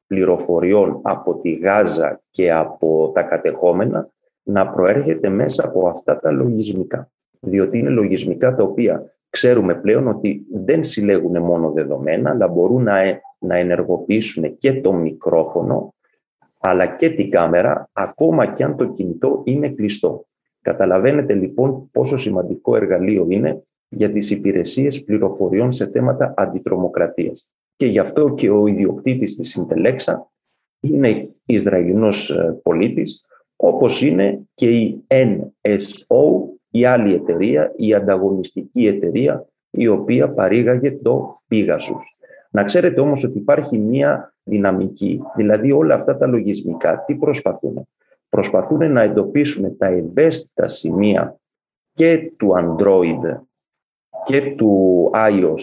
πληροφοριών 0.07 1.01
από 1.03 1.35
τη 1.35 1.53
Γάζα 1.53 2.21
και 2.31 2.53
από 2.53 3.11
τα 3.15 3.23
κατεχόμενα 3.23 4.09
να 4.43 4.69
προέρχεται 4.69 5.29
μέσα 5.29 5.65
από 5.65 5.89
αυτά 5.89 6.21
τα 6.21 6.31
λογισμικά. 6.31 7.11
Διότι 7.41 7.79
είναι 7.79 7.91
λογισμικά 7.91 8.55
τα 8.55 8.63
οποία 8.63 9.15
ξέρουμε 9.31 9.75
πλέον 9.75 10.09
ότι 10.09 10.47
δεν 10.53 10.85
συλλέγουν 10.85 11.43
μόνο 11.43 11.71
δεδομένα, 11.71 12.31
αλλά 12.31 12.49
μπορούν 12.49 12.83
να, 12.83 12.99
ε, 12.99 13.21
να 13.39 13.57
ενεργοποιήσουν 13.57 14.59
και 14.59 14.81
το 14.81 14.93
μικρόφωνο, 14.93 15.95
αλλά 16.59 16.87
και 16.87 17.11
την 17.11 17.31
κάμερα, 17.31 17.91
ακόμα 17.93 18.47
και 18.47 18.65
αν 18.65 18.77
το 18.77 18.87
κινητό 18.87 19.43
είναι 19.45 19.69
κλειστό. 19.69 20.25
Καταλαβαίνετε 20.63 21.35
λοιπόν 21.35 21.91
πόσο 21.93 22.17
σημαντικό 22.17 22.77
εργαλείο 22.77 23.27
είναι 23.29 23.63
για 23.89 24.13
τις 24.13 24.31
υπηρεσίες 24.31 25.05
πληροφοριών 25.05 25.73
σε 25.73 25.87
θέματα 25.87 26.35
αντιτρομοκρατίας. 26.37 27.53
Και 27.77 27.87
γι' 27.87 27.99
αυτό 27.99 28.35
και 28.35 28.51
ο 28.51 28.67
ιδιοκτήτης 28.67 29.37
της 29.37 29.49
Συντελέξα 29.49 30.31
είναι 30.81 31.31
Ισραηλινός 31.45 32.31
ε, 32.31 32.61
πολίτης, 32.63 33.25
όπως 33.57 34.03
είναι 34.03 34.41
και 34.55 34.71
η 34.71 35.05
NSO, 35.09 36.51
η 36.71 36.85
άλλη 36.85 37.15
εταιρεία, 37.15 37.73
η 37.77 37.95
ανταγωνιστική 37.95 38.87
εταιρεία, 38.87 39.47
η 39.71 39.89
οποία 39.89 40.29
παρήγαγε 40.29 40.93
το 41.03 41.43
Pegasus. 41.51 42.03
Να 42.51 42.65
ξέρετε 42.65 43.01
όμως 43.01 43.25
ότι 43.25 43.39
υπάρχει 43.39 43.79
μία 43.79 44.35
δυναμική, 44.43 45.23
δηλαδή 45.37 45.73
όλα 45.73 45.95
αυτά 45.95 46.17
τα 46.17 46.27
λογισμικά, 46.27 47.05
τι 47.07 47.15
προσπαθούν; 47.15 47.89
Προσπαθούν 48.29 48.93
να 48.93 49.03
εντοπίσουν 49.03 49.77
τα 49.77 49.87
ευαίσθητα 49.87 50.69
σημεία 50.69 51.37
και 51.95 52.33
του 52.37 52.53
Android 52.57 53.41
και 54.25 54.55
του 54.57 55.11
iOS 55.15 55.63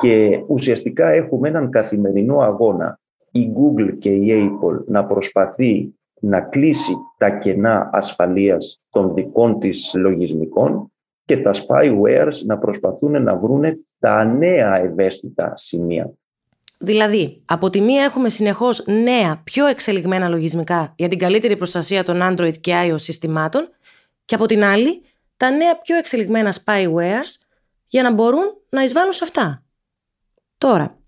και 0.00 0.44
ουσιαστικά 0.46 1.08
έχουμε 1.08 1.48
έναν 1.48 1.70
καθημερινό 1.70 2.38
αγώνα 2.38 3.00
η 3.30 3.52
Google 3.56 3.96
και 3.98 4.10
η 4.10 4.26
Apple 4.30 4.84
να 4.86 5.04
προσπαθεί 5.04 5.94
να 6.24 6.40
κλείσει 6.40 6.96
τα 7.18 7.30
κενά 7.30 7.90
ασφαλείας 7.92 8.82
των 8.90 9.14
δικών 9.14 9.58
της 9.58 9.92
λογισμικών 9.94 10.92
και 11.24 11.36
τα 11.36 11.50
spywares 11.52 12.34
να 12.44 12.58
προσπαθούν 12.58 13.22
να 13.22 13.36
βρούνε 13.36 13.78
τα 13.98 14.24
νέα 14.24 14.76
ευαίσθητα 14.76 15.52
σημεία. 15.56 16.12
Δηλαδή, 16.78 17.42
από 17.44 17.70
τη 17.70 17.80
μία 17.80 18.04
έχουμε 18.04 18.28
συνεχώς 18.28 18.84
νέα, 18.86 19.40
πιο 19.44 19.66
εξελιγμένα 19.66 20.28
λογισμικά 20.28 20.94
για 20.96 21.08
την 21.08 21.18
καλύτερη 21.18 21.56
προστασία 21.56 22.04
των 22.04 22.20
Android 22.22 22.58
και 22.60 22.72
iOS 22.86 23.00
συστημάτων, 23.00 23.68
και 24.24 24.34
από 24.34 24.46
την 24.46 24.64
άλλη, 24.64 25.02
τα 25.36 25.50
νέα 25.50 25.80
πιο 25.80 25.96
εξελιγμένα 25.96 26.54
spywares 26.64 27.42
για 27.86 28.02
να 28.02 28.12
μπορούν 28.12 28.44
να 28.68 28.82
εισβάλλουν 28.82 29.12
σε 29.12 29.24
αυτά. 29.24 29.62
Τώρα, 30.58 30.98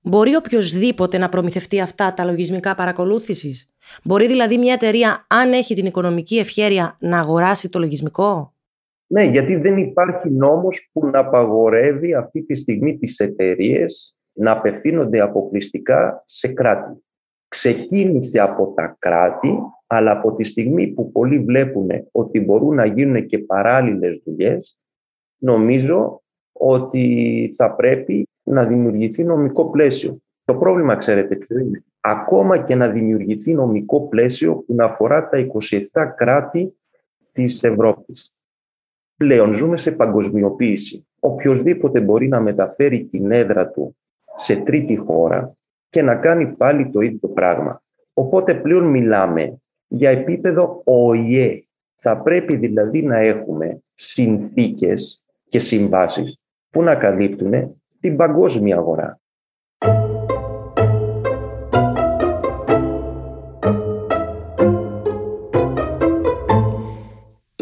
μπορεί 0.00 0.34
οποιοδήποτε 0.34 1.18
να 1.18 1.28
προμηθευτεί 1.28 1.80
αυτά 1.80 2.14
τα 2.14 2.24
λογισμικά 2.24 2.74
παρακολούθησης; 2.74 3.70
Μπορεί 4.04 4.26
δηλαδή 4.26 4.58
μια 4.58 4.72
εταιρεία, 4.72 5.26
αν 5.28 5.52
έχει 5.52 5.74
την 5.74 5.86
οικονομική 5.86 6.38
ευχέρεια, 6.38 6.96
να 7.00 7.18
αγοράσει 7.18 7.68
το 7.68 7.78
λογισμικό; 7.78 8.54
Ναι, 9.06 9.22
γιατί 9.22 9.56
δεν 9.56 9.76
υπάρχει 9.76 10.30
νόμος 10.30 10.90
που 10.92 11.06
να 11.06 11.18
απαγορεύει 11.18 12.14
αυτή 12.14 12.42
τη 12.42 12.54
στιγμή 12.54 12.98
τις 12.98 13.18
εταιρείες 13.18 14.14
να 14.32 14.50
απευθύνονται 14.52 15.20
αποκλειστικά 15.20 16.22
σε 16.26 16.52
κράτη. 16.52 17.04
Ξεκίνησε 17.48 18.40
από 18.40 18.72
τα 18.76 18.96
κράτη, 18.98 19.58
αλλά 19.86 20.10
από 20.10 20.34
τη 20.34 20.44
στιγμή 20.44 20.86
που 20.88 21.12
πολλοί 21.12 21.38
βλέπουν 21.38 21.88
ότι 22.12 22.40
μπορούν 22.40 22.74
να 22.74 22.86
γίνουν 22.86 23.26
και 23.26 23.38
παράλληλες 23.38 24.22
δουλειές, 24.24 24.78
νομίζω 25.38 26.22
ότι 26.52 27.54
θα 27.56 27.74
πρέπει 27.74 28.28
να 28.42 28.64
δημιουργηθεί 28.64 29.24
νομικό 29.24 29.70
πλαίσιο. 29.70 30.18
Το 30.44 30.54
πρόβλημα, 30.54 30.96
ξέρετε 30.96 31.36
ποιο 31.36 31.58
είναι; 31.58 31.84
Ακόμα 32.00 32.58
και 32.58 32.74
να 32.74 32.88
δημιουργηθεί 32.88 33.54
νομικό 33.54 34.08
πλαίσιο 34.08 34.54
που 34.54 34.74
να 34.74 34.84
αφορά 34.84 35.28
τα 35.28 35.46
27 35.92 36.12
κράτη 36.16 36.74
της 37.32 37.64
Ευρώπης. 37.64 38.34
Πλέον 39.16 39.54
ζούμε 39.54 39.76
σε 39.76 39.92
παγκοσμιοποίηση. 39.92 41.06
Οποιοδήποτε 41.20 42.00
μπορεί 42.00 42.28
να 42.28 42.40
μεταφέρει 42.40 43.04
την 43.04 43.30
έδρα 43.30 43.68
του 43.68 43.96
σε 44.34 44.56
τρίτη 44.56 44.96
χώρα 44.96 45.56
και 45.90 46.02
να 46.02 46.16
κάνει 46.16 46.46
πάλι 46.46 46.90
το 46.90 47.00
ίδιο 47.00 47.28
πράγμα. 47.28 47.82
Οπότε 48.14 48.54
πλέον 48.54 48.84
μιλάμε 48.84 49.60
για 49.88 50.10
επίπεδο 50.10 50.82
ΟΗΕ. 50.84 51.64
Θα 51.96 52.16
πρέπει 52.16 52.56
δηλαδή 52.56 53.02
να 53.02 53.16
έχουμε 53.16 53.82
συνθήκες 53.94 55.24
και 55.48 55.58
συμβάσεις 55.58 56.40
που 56.70 56.82
να 56.82 56.94
καλύπτουν 56.94 57.80
την 58.00 58.16
παγκόσμια 58.16 58.76
αγορά. 58.76 59.19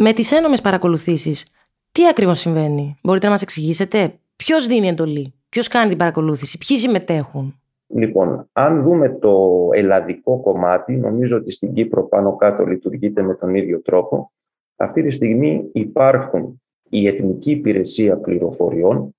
Με 0.09 0.15
τις 0.15 0.33
ένομες 0.33 0.61
παρακολουθήσεις, 0.61 1.53
τι 1.93 2.07
ακριβώς 2.07 2.39
συμβαίνει, 2.39 2.99
μπορείτε 3.03 3.27
να 3.27 3.33
μας 3.33 3.43
εξηγήσετε, 3.43 4.13
ποιος 4.37 4.67
δίνει 4.67 4.89
εντολή; 4.89 5.35
Ποιος 5.49 5.69
κάνει 5.69 5.89
την 5.89 5.99
παρακολούθηση, 5.99 6.59
ποιοι 6.59 6.77
συμμετέχουν; 6.77 7.61
Λοιπόν, 7.87 8.49
αν 8.53 8.83
δούμε 8.83 9.09
το 9.09 9.69
ελλαδικό 9.73 10.41
κομμάτι, 10.41 10.97
νομίζω 10.97 11.37
ότι 11.37 11.51
στην 11.51 11.73
Κύπρο 11.73 12.09
πάνω 12.09 12.37
κάτω 12.37 12.65
λειτουργείται 12.65 13.23
με 13.23 13.35
τον 13.35 13.55
ίδιο 13.55 13.81
τρόπο. 13.81 14.33
Αυτή 14.77 15.03
τη 15.03 15.11
στιγμή 15.11 15.71
υπάρχουν 15.73 16.63
η 16.89 17.07
Εθνική 17.07 17.51
Υπηρεσία 17.51 18.17
Πληροφοριών, 18.17 19.15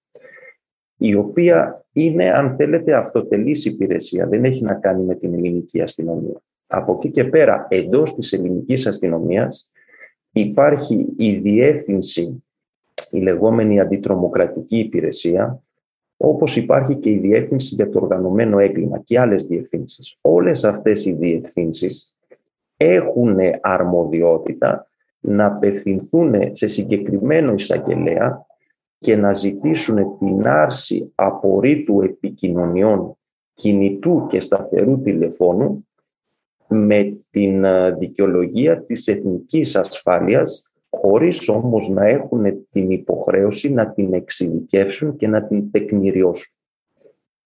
η 0.97 1.15
οποία 1.15 1.85
είναι, 1.93 2.31
αν 2.31 2.55
θέλετε, 2.55 2.93
αυτοτελής 2.93 3.65
υπηρεσία. 3.65 4.27
Δεν 4.27 4.45
έχει 4.45 4.63
να 4.63 4.73
κάνει 4.73 5.03
με 5.03 5.15
την 5.15 5.33
ελληνική 5.33 5.81
αστυνομία. 5.81 6.41
Από 6.67 6.93
εκεί 6.93 7.11
και 7.11 7.23
πέρα, 7.23 7.67
εντός 7.69 8.15
της 8.15 8.33
ελληνικής 8.33 8.87
αστυνομίας, 8.87 9.69
υπάρχει 10.31 11.13
η 11.17 11.35
διεύθυνση, 11.35 12.43
η 13.11 13.19
λεγόμενη 13.19 13.79
αντιτρομοκρατική 13.79 14.77
υπηρεσία, 14.77 15.63
όπως 16.17 16.55
υπάρχει 16.55 16.95
και 16.95 17.09
η 17.09 17.17
Διεύθυνση 17.17 17.75
για 17.75 17.89
το 17.89 17.99
Οργανωμένο 17.99 18.59
Έγκλημα 18.59 18.99
και 18.99 19.19
άλλες 19.19 19.45
διευθύνσεις. 19.45 20.17
Όλες 20.21 20.63
αυτές 20.63 21.05
οι 21.05 21.13
διευθύνσεις 21.13 22.15
έχουν 22.77 23.37
αρμοδιότητα 23.61 24.87
να 25.19 25.45
απευθυνθούν 25.45 26.35
σε 26.51 26.67
συγκεκριμένο 26.67 27.53
εισαγγελέα 27.53 28.45
και 28.99 29.15
να 29.15 29.33
ζητήσουν 29.33 30.17
την 30.17 30.47
άρση 30.47 31.11
απορρίτου 31.15 32.01
επικοινωνιών 32.01 33.17
κινητού 33.53 34.25
και 34.29 34.39
σταθερού 34.39 35.01
τηλεφώνου 35.01 35.87
με 36.69 37.17
την 37.29 37.63
ε, 37.63 37.91
δικαιολογία 37.91 38.83
της 38.83 39.07
εθνικής 39.07 39.75
ασφάλειας 39.75 40.71
χωρίς 40.89 41.49
όμως 41.49 41.89
να 41.89 42.07
έχουν 42.07 42.67
την 42.69 42.91
υποχρέωση 42.91 43.69
να 43.73 43.91
την 43.91 44.13
εξειδικεύσουν 44.13 45.15
και 45.15 45.27
να 45.27 45.43
την 45.43 45.71
τεκμηριώσουν. 45.71 46.53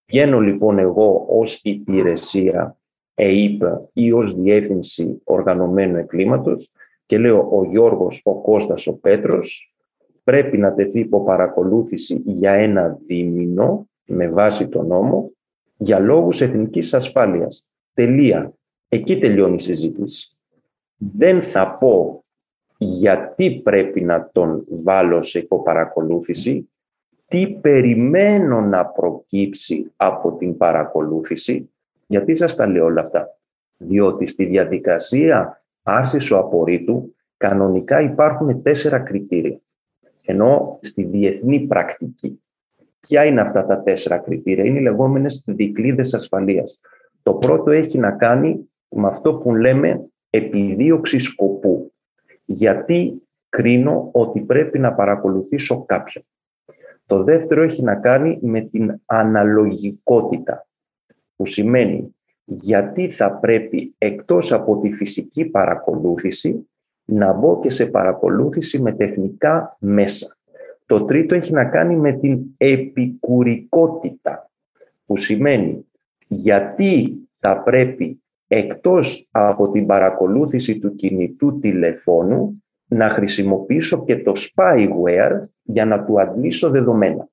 Βγαίνω 0.06 0.40
λοιπόν 0.40 0.80
εγώ 0.80 1.26
ως 1.30 1.60
υπηρεσία 1.64 2.78
ΕΙΠ 3.16 3.62
ή 3.94 4.12
ως 4.12 4.36
διεύθυνση 4.36 5.22
οργανωμένου 5.24 5.98
εκκλήματος 5.98 6.72
και 7.06 7.18
λέω 7.18 7.50
ο 7.52 7.66
Γιώργος, 7.66 8.22
ο 8.24 8.42
Κώστας, 8.42 8.88
ο 8.88 9.00
Πέτρος 9.00 9.76
πρέπει 10.24 10.58
να 10.58 10.74
τεθεί 10.74 11.00
υπό 11.00 11.24
παρακολούθηση 11.24 12.22
για 12.26 12.52
ένα 12.52 13.00
δίμηνο 13.08 13.88
με 14.06 14.30
βάση 14.30 14.68
τον 14.68 14.88
νόμο 14.88 15.32
για 15.78 16.00
λόγους 16.00 16.42
εθνικής 16.42 16.94
ασφάλειας. 16.94 17.68
Τελεία. 17.94 18.54
Εκεί 18.94 19.18
τελειώνει 19.18 19.56
η 19.56 19.60
συζήτηση. 19.60 20.38
Δεν 20.98 21.42
θα 21.42 21.78
πω 21.80 22.24
γιατί 22.78 23.62
πρέπει 23.64 24.02
να 24.02 24.30
τον 24.32 24.66
βάλω 24.70 25.22
σε 25.22 25.40
υποπαρακολούθηση, 25.40 26.70
τι 27.28 27.48
περιμένω 27.48 28.62
να 28.62 28.86
προκύψει 28.86 29.92
από 29.96 30.38
την 30.38 30.58
παρακολούθηση, 30.58 31.70
γιατί 32.08 32.36
σας 32.36 32.56
τα 32.56 32.68
λέω 32.68 32.86
όλα 32.86 33.02
αυτά. 33.02 33.38
Διότι 33.78 34.28
στη 34.28 34.46
διαδικασία 34.46 35.64
άρσης 35.84 36.32
ο 36.32 36.38
απορρίτου 36.38 37.16
κανονικά 37.38 38.02
υπάρχουν 38.02 38.62
τέσσερα 38.62 39.00
κριτήρια. 39.00 39.60
Ενώ 40.26 40.80
στη 40.82 41.04
διεθνή 41.04 41.60
πρακτική, 41.60 42.42
ποια 43.00 43.26
είναι 43.26 43.42
αυτά 43.42 43.66
τα 43.66 43.82
τέσσερα 43.82 44.18
κριτήρια, 44.18 44.64
είναι 44.64 44.80
οι 44.80 44.84
λεγόμενες 44.84 45.44
δικλείδες 45.48 46.14
ασφαλείας. 46.14 46.80
Το 47.24 47.34
πρώτο 47.34 47.72
έχει 47.72 47.98
να 47.98 48.12
κάνει 48.12 48.68
με 48.96 49.08
αυτό 49.08 49.34
που 49.34 49.56
λέμε 49.56 50.06
επιδίωξη 50.30 51.20
σκοπού. 51.20 51.94
Γιατί 52.46 53.22
κρίνω 53.50 54.10
ότι 54.12 54.40
πρέπει 54.40 54.80
να 54.80 54.94
παρακολουθήσω 54.94 55.84
κάποιον. 55.86 56.26
Το 57.06 57.24
δεύτερο 57.24 57.62
έχει 57.62 57.84
να 57.84 57.96
κάνει 57.96 58.40
με 58.42 58.62
την 58.62 59.02
αναλογικότητα, 59.06 60.68
που 61.36 61.46
σημαίνει 61.46 62.16
γιατί 62.46 63.10
θα 63.10 63.32
πρέπει 63.32 63.96
εκτός 63.98 64.54
από 64.54 64.80
τη 64.80 64.92
φυσική 64.92 65.46
παρακολούθηση 65.46 66.68
να 67.06 67.34
μπω 67.34 67.60
και 67.60 67.70
σε 67.70 67.86
παρακολούθηση 67.86 68.80
με 68.80 68.92
τεχνικά 68.92 69.78
μέσα. 69.80 70.38
Το 70.86 71.06
τρίτο 71.06 71.36
έχει 71.36 71.52
να 71.54 71.66
κάνει 71.66 71.96
με 71.96 72.12
την 72.12 72.44
επικουρικότητα, 72.58 74.50
που 75.06 75.18
σημαίνει 75.18 75.86
γιατί 76.28 77.18
θα 77.40 77.58
πρέπει 77.58 78.23
εκτός 78.48 79.28
από 79.32 79.72
την 79.72 79.86
παρακολούθηση 79.86 80.80
του 80.80 80.96
κινητού 80.96 81.60
τηλεφώνου 81.60 82.64
να 82.88 83.10
χρησιμοποιήσω 83.10 84.04
και 84.04 84.18
το 84.18 84.32
spyware 84.36 85.44
για 85.64 85.86
να 85.86 86.04
του 86.04 86.22
αντλήσω 86.22 86.70
δεδομένα. 86.70 87.28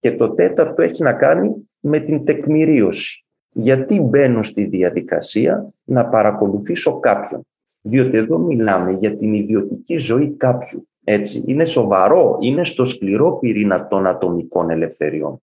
Και 0.00 0.16
το 0.16 0.30
τέταρτο 0.30 0.82
έχει 0.82 1.02
να 1.02 1.12
κάνει 1.12 1.68
με 1.80 2.00
την 2.00 2.24
τεκμηρίωση. 2.24 3.24
Γιατί 3.52 4.00
μπαίνω 4.00 4.42
στη 4.42 4.64
διαδικασία 4.64 5.72
να 5.84 6.06
παρακολουθήσω 6.06 7.00
κάποιον; 7.00 7.46
Διότι 7.80 8.16
εδώ 8.16 8.38
μιλάμε 8.38 8.92
για 8.92 9.16
την 9.16 9.34
ιδιωτική 9.34 9.96
ζωή 9.96 10.30
κάποιου. 10.30 10.88
Έτσι, 11.04 11.44
είναι 11.46 11.64
σοβαρό, 11.64 12.38
είναι 12.40 12.64
στο 12.64 12.84
σκληρό 12.84 13.38
πυρήνα 13.38 13.86
των 13.86 14.06
ατομικών 14.06 14.70
ελευθεριών. 14.70 15.42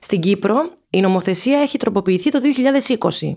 Στην 0.00 0.20
Κύπρο, 0.20 0.70
η 0.90 1.00
νομοθεσία 1.00 1.60
έχει 1.60 1.78
τροποποιηθεί 1.78 2.30
το 2.30 2.38
2020. 3.20 3.32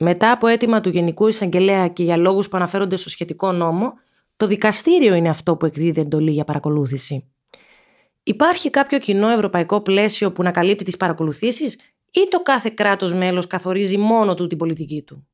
Μετά 0.00 0.30
από 0.30 0.46
αίτημα 0.46 0.80
του 0.80 0.88
Γενικού 0.88 1.26
Εισαγγελέα 1.26 1.88
και 1.88 2.02
για 2.02 2.16
λόγους 2.16 2.48
που 2.48 2.56
αναφέρονται 2.56 2.96
στο 2.96 3.08
σχετικό 3.08 3.52
νόμο, 3.52 3.92
το 4.36 4.46
δικαστήριο 4.46 5.14
είναι 5.14 5.28
αυτό 5.28 5.56
που 5.56 5.66
εκδίδει 5.66 6.00
εντολή 6.00 6.30
για 6.30 6.44
παρακολούθηση. 6.44 7.30
Υπάρχει 8.22 8.70
κάποιο 8.70 8.98
κοινό 8.98 9.28
ευρωπαϊκό 9.28 9.80
πλαίσιο 9.80 10.32
που 10.32 10.42
να 10.42 10.50
καλύπτει 10.50 10.84
τις 10.84 10.96
παρακολουθήσεις 10.96 11.74
ή 12.12 12.28
το 12.30 12.42
κάθε 12.42 12.70
κράτος 12.74 13.14
μέλος 13.14 13.46
καθορίζει 13.46 13.98
μόνο 13.98 14.34
του 14.34 14.46
την 14.46 14.58
πολιτική 14.58 15.02
του; 15.02 15.28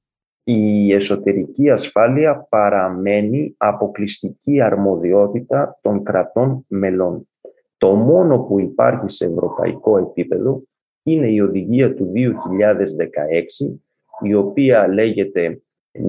Η 0.45 0.93
εσωτερική 0.93 1.71
ασφάλεια 1.71 2.47
παραμένει 2.49 3.55
αποκλειστική 3.57 4.61
αρμοδιότητα 4.61 5.79
των 5.83 6.03
κρατών 6.03 6.65
μελών. 6.69 7.29
Το 7.77 7.95
μόνο 7.95 8.39
που 8.39 8.61
υπάρχει 8.61 9.11
σε 9.11 9.25
ευρωπαϊκό 9.25 9.99
επίπεδο 9.99 10.63
είναι 11.03 11.27
η 11.27 11.41
οδηγία 11.41 11.95
του 11.95 12.13
2016, 12.15 13.81
η 14.23 14.35
οποία 14.35 14.89
λέγεται 14.89 15.63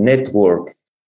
Network 0.04 0.64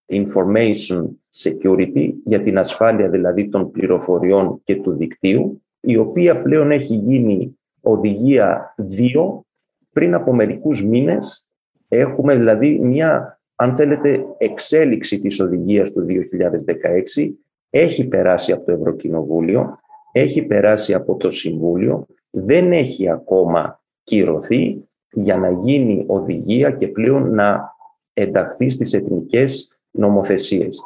Information 0.08 1.08
Security, 1.44 2.14
για 2.26 2.42
την 2.44 2.58
ασφάλεια 2.58 3.10
δηλαδή 3.10 3.50
των 3.50 3.72
πληροφοριών 3.72 4.62
και 4.64 4.76
του 4.76 4.92
δικτύου, 4.92 5.62
η 5.80 5.98
οποία 5.98 6.42
πλέον 6.42 6.72
έχει 6.72 6.96
γίνει 6.96 7.60
οδηγία 7.82 8.76
2 9.14 9.46
πριν 9.92 10.14
από 10.14 10.34
μερικούς 10.34 10.86
μήνες. 10.86 11.48
Έχουμε 11.88 12.36
δηλαδή 12.36 12.80
μια, 12.80 13.40
αν 13.56 13.76
θέλετε, 13.76 14.26
εξέλιξη 14.38 15.20
της 15.20 15.40
οδηγίας 15.40 15.92
του 15.92 16.06
2016. 16.06 17.34
Έχει 17.70 18.08
περάσει 18.08 18.52
από 18.52 18.66
το 18.66 18.72
Ευρωκοινοβούλιο, 18.72 19.80
έχει 20.12 20.42
περάσει 20.42 20.94
από 20.94 21.16
το 21.16 21.30
Συμβούλιο, 21.30 22.06
δεν 22.30 22.72
έχει 22.72 23.10
ακόμα 23.10 23.82
κυρωθεί 24.04 24.88
για 25.16 25.38
να 25.38 25.52
γίνει 25.52 26.04
οδηγία 26.08 26.72
και 26.72 26.88
πλέον 26.88 27.36
να 27.36 27.76
ενταχθεί 28.14 28.70
στις 28.70 28.94
εθνικές 28.94 29.80
νομοθεσίες. 29.92 30.82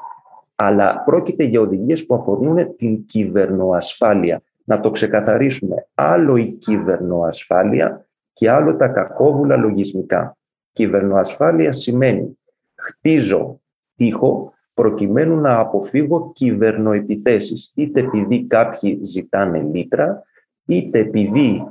Αλλά 0.56 1.04
πρόκειται 1.06 1.44
για 1.44 1.62
οδηγίες 1.62 2.06
που 2.06 2.16
αφορούν 2.16 2.76
την 2.76 3.06
κυβερνοασφάλεια. 3.06 4.42
Να 4.64 4.80
το 4.80 4.92
ξεκαθαρίσουμε. 4.92 5.88
Άλλο 5.94 6.36
η 6.36 6.46
κυβερνοασφάλεια 6.46 8.06
και 8.34 8.50
άλλο 8.50 8.76
τα 8.76 8.88
κακόβουλα 8.88 9.56
λογισμικά. 9.56 10.38
Κυβερνοασφάλεια 10.72 11.72
σημαίνει 11.72 12.40
χτίζω 12.76 13.62
τείχο 13.96 14.54
προκειμένου 14.74 15.36
να 15.36 15.60
αποφύγω 15.60 16.32
κυβερνοεπιθέσεις. 16.34 17.72
Είτε 17.76 18.00
επειδή 18.00 18.46
κάποιοι 18.48 19.00
ζητάνε 19.04 19.60
λίτρα, 19.60 20.24
είτε 20.66 21.00
επειδή 21.00 21.64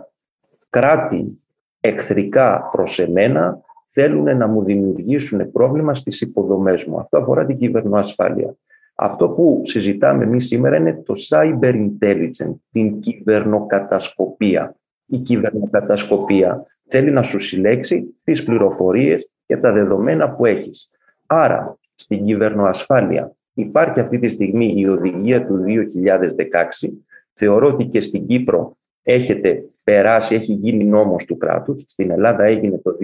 κράτη 0.70 1.42
εχθρικά 1.80 2.68
προς 2.72 2.98
εμένα 2.98 3.60
θέλουν 3.90 4.36
να 4.36 4.46
μου 4.46 4.64
δημιουργήσουν 4.64 5.50
πρόβλημα 5.50 5.94
στις 5.94 6.20
υποδομές 6.20 6.84
μου. 6.84 6.98
Αυτό 6.98 7.18
αφορά 7.18 7.46
την 7.46 7.56
κυβερνοασφάλεια. 7.58 8.56
Αυτό 8.94 9.28
που 9.28 9.62
συζητάμε 9.64 10.24
εμείς 10.24 10.46
σήμερα 10.46 10.76
είναι 10.76 11.02
το 11.04 11.14
cyber 11.28 11.74
intelligence, 11.74 12.54
την 12.70 13.00
κυβερνοκατασκοπία. 13.00 14.76
Η 15.06 15.18
κυβερνοκατασκοπία 15.18 16.66
θέλει 16.88 17.10
να 17.10 17.22
σου 17.22 17.38
συλλέξει 17.38 18.16
τις 18.24 18.44
πληροφορίες 18.44 19.30
και 19.46 19.56
τα 19.56 19.72
δεδομένα 19.72 20.30
που 20.30 20.46
έχεις. 20.46 20.90
Άρα, 21.26 21.78
στην 21.94 22.24
κυβερνοασφάλεια 22.24 23.32
υπάρχει 23.54 24.00
αυτή 24.00 24.18
τη 24.18 24.28
στιγμή 24.28 24.74
η 24.76 24.88
οδηγία 24.88 25.46
του 25.46 25.64
2016. 25.64 26.88
Θεωρώ 27.32 27.68
ότι 27.68 27.84
και 27.84 28.00
στην 28.00 28.26
Κύπρο 28.26 28.76
έχετε 29.02 29.64
περάσει, 29.88 30.34
έχει 30.34 30.52
γίνει 30.52 30.84
νόμος 30.84 31.24
του 31.24 31.36
κράτους. 31.36 31.84
Στην 31.86 32.10
Ελλάδα 32.10 32.44
έγινε 32.44 32.78
το 32.78 32.96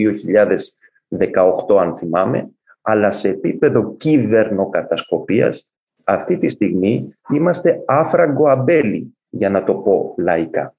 2018 1.68 1.78
αν 1.80 1.96
θυμάμαι, 1.96 2.50
αλλά 2.82 3.10
σε 3.10 3.28
επίπεδο 3.28 3.94
κυβερνοκατασκοπίας 3.96 5.70
αυτή 6.04 6.38
τη 6.38 6.48
στιγμή 6.48 7.14
είμαστε 7.34 7.82
άφραγκο 7.86 8.48
αμπέλι, 8.48 9.16
για 9.30 9.50
να 9.50 9.64
το 9.64 9.74
πω 9.74 10.14
λαϊκά. 10.18 10.74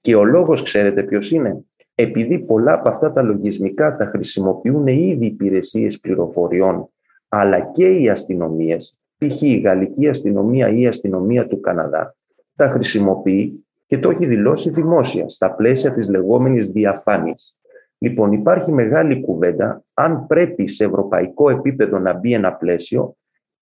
Και 0.00 0.14
ο 0.14 0.24
λόγος 0.24 0.62
ξέρετε 0.62 1.02
ποιος 1.02 1.30
είναι; 1.30 1.64
Επειδή 1.94 2.38
πολλά 2.38 2.72
από 2.72 2.90
αυτά 2.90 3.12
τα 3.12 3.22
λογισμικά 3.22 3.96
τα 3.96 4.04
χρησιμοποιούν 4.04 4.86
ήδη 4.86 5.26
υπηρεσίες 5.26 6.00
πληροφοριών, 6.00 6.88
αλλά 7.28 7.60
και 7.60 7.88
οι 7.88 8.08
αστυνομίες, 8.08 8.96
π.χ. 9.18 9.42
η 9.42 9.58
γαλλική 9.58 10.08
αστυνομία 10.08 10.68
ή 10.68 10.80
η 10.80 10.86
αστυνομία 10.86 11.46
του 11.46 11.60
Καναδά, 11.60 12.16
τα 12.56 12.68
χρησιμοποιεί 12.68 13.63
και 13.86 13.98
το 13.98 14.10
έχει 14.10 14.26
δηλώσει 14.26 14.70
δημόσια, 14.70 15.28
στα 15.28 15.54
πλαίσια 15.54 15.92
της 15.92 16.08
λεγόμενης 16.08 16.68
διαφάνειας. 16.68 17.56
Λοιπόν, 17.98 18.32
υπάρχει 18.32 18.72
μεγάλη 18.72 19.20
κουβέντα 19.20 19.84
αν 19.94 20.26
πρέπει 20.26 20.66
σε 20.68 20.84
ευρωπαϊκό 20.84 21.50
επίπεδο 21.50 21.98
να 21.98 22.12
μπει 22.12 22.32
ένα 22.32 22.52
πλαίσιο 22.52 23.16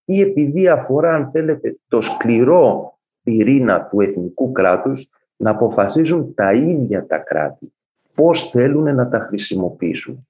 ή 0.05 0.21
επειδή 0.21 0.69
αφορά, 0.69 1.15
αν 1.15 1.31
θέλετε, 1.31 1.79
το 1.89 2.01
σκληρό 2.01 2.99
πυρήνα 3.23 3.87
του 3.91 4.01
εθνικού 4.01 4.53
κράτους 4.53 5.11
να 5.37 5.51
αποφασίζουν 5.51 6.35
τα 6.35 6.53
ίδια 6.53 7.07
τα 7.07 7.19
κράτη 7.19 7.73
πώς 8.15 8.51
θέλουν 8.51 8.95
να 8.95 9.09
τα 9.09 9.19
χρησιμοποιήσουν. 9.19 10.29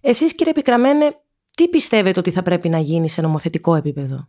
Εσείς 0.00 0.34
κύριε 0.34 0.52
Πικραμένε, 0.52 1.16
τι 1.54 1.68
πιστεύετε 1.68 2.18
ότι 2.18 2.30
θα 2.30 2.42
πρέπει 2.42 2.68
να 2.68 2.78
γίνει 2.78 3.08
σε 3.08 3.20
νομοθετικό 3.20 3.74
επίπεδο; 3.74 4.28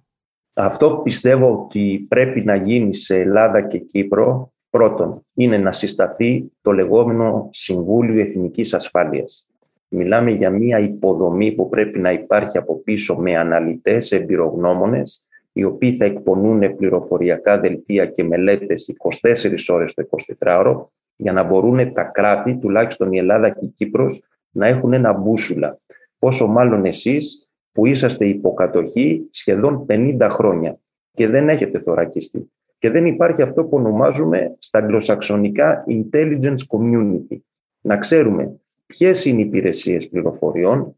Αυτό 0.55 0.95
που 0.95 1.01
πιστεύω 1.01 1.51
ότι 1.51 2.05
πρέπει 2.09 2.41
να 2.41 2.55
γίνει 2.55 2.95
σε 2.95 3.19
Ελλάδα 3.19 3.67
και 3.67 3.77
Κύπρο 3.77 4.53
Πρώτον, 4.69 5.25
είναι 5.33 5.57
να 5.57 5.71
συσταθεί 5.71 6.51
το 6.61 6.71
λεγόμενο 6.71 7.49
Συμβούλιο 7.51 8.21
Εθνικής 8.21 8.73
Ασφάλειας. 8.73 9.47
Μιλάμε 9.87 10.31
για 10.31 10.49
μια 10.49 10.79
υποδομή 10.79 11.51
που 11.51 11.69
πρέπει 11.69 11.99
να 11.99 12.11
υπάρχει 12.11 12.57
από 12.57 12.75
πίσω 12.75 13.15
με 13.15 13.37
αναλυτές, 13.37 14.11
εμπειρογνώμονες, 14.11 15.23
οι 15.51 15.63
οποίοι 15.63 15.95
θα 15.95 16.05
εκπονούν 16.05 16.75
πληροφοριακά 16.75 17.59
δελτία 17.59 18.05
και 18.05 18.23
μελέτες 18.23 18.95
24 19.21 19.69
ώρες 19.69 19.93
το 19.93 20.07
24ωρο, 20.39 20.85
για 21.15 21.31
να 21.31 21.43
μπορούν 21.43 21.93
τα 21.93 22.03
κράτη, 22.03 22.57
τουλάχιστον 22.57 23.11
η 23.11 23.17
Ελλάδα 23.17 23.49
και 23.49 23.65
η 23.65 23.73
Κύπρος, 23.75 24.23
να 24.51 24.67
έχουν 24.67 24.93
ένα 24.93 25.13
μπούσουλα. 25.13 25.79
Πόσο 26.19 26.47
μάλλον 26.47 26.85
εσείς 26.85 27.49
που 27.71 27.85
είσαστε 27.85 28.25
υποκατοχή 28.25 29.27
σχεδόν 29.29 29.85
50 29.89 30.27
χρόνια 30.29 30.79
και 31.11 31.27
δεν 31.27 31.49
έχετε 31.49 31.79
θωρακιστεί. 31.79 32.51
Και 32.79 32.89
δεν 32.89 33.05
υπάρχει 33.05 33.41
αυτό 33.41 33.63
που 33.63 33.77
ονομάζουμε 33.77 34.55
στα 34.59 34.79
αγγλοσαξονικά 34.79 35.83
intelligence 35.87 36.57
community. 36.67 37.37
Να 37.81 37.97
ξέρουμε 37.97 38.59
ποιες 38.85 39.25
είναι 39.25 39.41
οι 39.41 39.45
υπηρεσίες 39.45 40.09
πληροφοριών, 40.09 40.95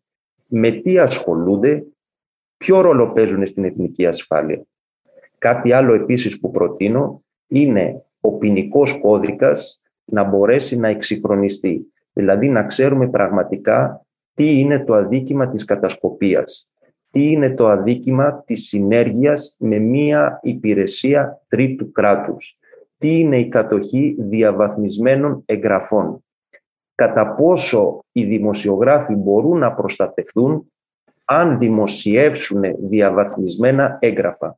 με 0.47 0.71
τι 0.71 0.97
ασχολούνται, 0.97 1.85
ποιο 2.57 2.81
ρόλο 2.81 3.11
παίζουν 3.11 3.47
στην 3.47 3.63
εθνική 3.63 4.05
ασφάλεια. 4.05 4.65
Κάτι 5.37 5.71
άλλο 5.71 5.93
επίσης 5.93 6.39
που 6.39 6.51
προτείνω 6.51 7.23
είναι 7.47 8.03
ο 8.21 8.31
ποινικός 8.31 8.99
κώδικας 8.99 9.81
να 10.05 10.23
μπορέσει 10.23 10.77
να 10.77 10.87
εξυγχρονιστεί. 10.87 11.93
Δηλαδή 12.13 12.49
να 12.49 12.63
ξέρουμε 12.63 13.09
πραγματικά 13.09 14.05
τι 14.33 14.59
είναι 14.59 14.83
το 14.83 14.93
αδίκημα 14.93 15.49
της 15.49 15.65
κατασκοπίας, 15.65 16.69
τι 17.11 17.31
είναι 17.31 17.53
το 17.53 17.67
αδίκημα 17.67 18.43
της 18.45 18.67
συνέργειας 18.67 19.55
με 19.59 19.79
μία 19.79 20.39
υπηρεσία 20.43 21.41
τρίτου 21.47 21.91
κράτους, 21.91 22.57
τι 22.97 23.19
είναι 23.19 23.39
η 23.39 23.49
κατοχή 23.49 24.15
διαβαθμισμένων 24.19 25.43
εγγραφών, 25.45 26.23
κατά 26.95 27.35
πόσο 27.35 28.03
οι 28.11 28.23
δημοσιογράφοι 28.23 29.15
μπορούν 29.15 29.57
να 29.57 29.73
προστατευτούν 29.73 30.71
αν 31.25 31.57
δημοσιεύσουν 31.57 32.61
διαβαθμισμένα 32.89 33.97
έγγραφα; 34.01 34.57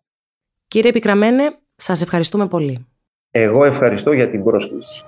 Κύριε 0.68 0.90
Επικραμένε, 0.90 1.44
σας 1.76 2.02
ευχαριστούμε 2.02 2.48
πολύ. 2.48 2.88
Εγώ 3.32 3.66
ευχαριστώ 3.66 4.12
για 4.12 4.30
την 4.30 4.44
πρόσκληση. 4.44 5.06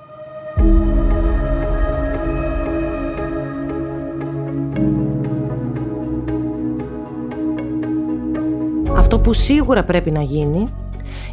Αυτό 9.05 9.19
που 9.19 9.33
σίγουρα 9.33 9.83
πρέπει 9.83 10.11
να 10.11 10.21
γίνει 10.21 10.67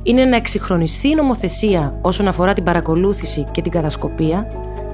είναι 0.02 0.24
να 0.24 0.36
εξυγχρονιστεί 0.36 1.08
η 1.08 1.14
νομοθεσία 1.14 1.98
όσον 2.02 2.28
αφορά 2.28 2.52
την 2.52 2.64
παρακολούθηση 2.64 3.46
και 3.50 3.62
την 3.62 3.70
κατασκοπία 3.70 4.46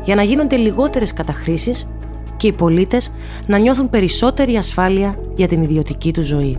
για 0.04 0.14
να 0.14 0.22
γίνονται 0.22 0.56
λιγότερες 0.56 1.12
καταχρήσεις 1.12 1.88
και 2.36 2.46
οι 2.46 2.52
πολίτες 2.52 3.12
να 3.46 3.58
νιώθουν 3.58 3.88
περισσότερη 3.88 4.56
ασφάλεια 4.56 5.18
για 5.34 5.48
την 5.48 5.62
ιδιωτική 5.62 6.12
τους 6.12 6.26
ζωή. 6.26 6.58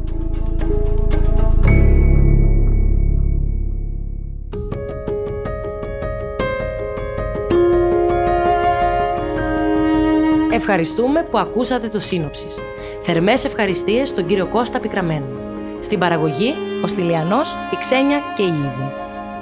Ευχαριστούμε 10.52 11.24
που 11.32 11.38
ακούσατε 11.38 11.88
το 11.88 12.00
σύνοψης. 12.00 12.58
Θερμές 13.02 13.46
ευχαριστίες 13.46 14.10
στον 14.10 14.26
κύριο 14.26 14.46
Κώστα 14.48 14.80
Πικραμένο. 14.80 15.49
Στην 15.82 16.00
παραγωγή, 16.00 16.56
ο 16.84 16.88
Στυλιανός, 16.88 17.56
η 17.74 17.78
Ξένια 17.80 18.22
και 18.36 18.44
η 18.44 18.46
Ήβη. 18.46 18.92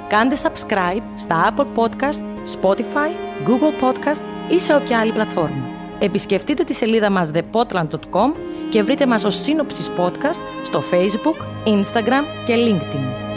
Κάντε 0.08 0.36
subscribe 0.42 1.02
στα 1.14 1.54
Apple 1.54 1.66
Podcast, 1.76 2.20
Spotify, 2.60 3.10
Google 3.46 3.84
Podcast 3.84 4.22
ή 4.50 4.60
σε 4.60 4.74
όποια 4.74 4.98
άλλη 4.98 5.12
πλατφόρμα. 5.12 5.68
Επισκεφτείτε 5.98 6.64
τη 6.64 6.74
σελίδα 6.74 7.10
μας 7.10 7.30
thepotland.com 7.34 8.32
και 8.70 8.82
βρείτε 8.82 9.06
μας 9.06 9.24
ως 9.24 9.42
σύνοψης 9.42 9.90
podcast 9.98 10.40
στο 10.62 10.82
Facebook, 10.90 11.68
Instagram 11.68 12.24
και 12.46 12.54
LinkedIn. 12.56 13.27